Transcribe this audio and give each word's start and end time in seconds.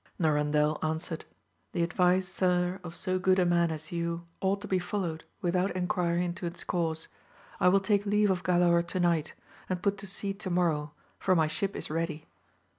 Norandel 0.19 0.79
answered. 0.83 1.25
The 1.73 1.83
advice 1.83 2.27
sir 2.27 2.79
of 2.83 2.95
so 2.95 3.19
good 3.19 3.37
a 3.37 3.45
man 3.45 3.69
as 3.69 3.91
you, 3.91 4.25
ought 4.39 4.59
to 4.61 4.67
be 4.67 4.79
fol 4.79 5.01
lowed, 5.01 5.25
without 5.43 5.69
enquiry 5.75 6.25
into 6.25 6.47
its 6.47 6.63
cause. 6.63 7.07
I 7.59 7.67
will 7.67 7.79
take 7.79 8.03
AMADIS 8.07 8.31
OF 8.31 8.41
GAVL. 8.43 8.61
139 8.61 8.79
leave 8.81 8.87
of 8.87 8.87
Galaor 8.87 8.87
to 8.89 8.99
night, 8.99 9.33
and 9.69 9.83
put 9.83 9.99
to 9.99 10.07
sea 10.07 10.33
to 10.33 10.49
morrow, 10.49 10.93
for 11.19 11.35
my 11.35 11.45
ship 11.45 11.75
is 11.75 11.91
ready. 11.91 12.25